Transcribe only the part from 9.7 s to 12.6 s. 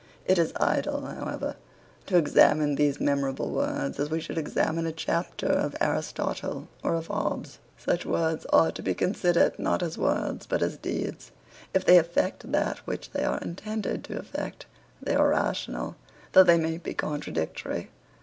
as words, but as deeds. If they effect